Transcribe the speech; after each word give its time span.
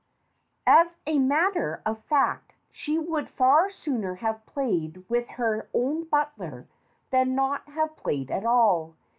As 0.65 0.97
a 1.05 1.19
mat 1.19 1.53
ter 1.53 1.79
of 1.85 2.03
fact, 2.05 2.55
she 2.71 2.97
would 2.97 3.29
far 3.29 3.69
sooner 3.69 4.15
have 4.15 4.43
played 4.47 5.07
with 5.07 5.27
her 5.37 5.69
own 5.75 6.05
butler 6.05 6.67
than 7.11 7.35
not 7.35 7.69
have 7.69 7.95
played 7.97 8.31
at 8.31 8.43
all. 8.43 8.95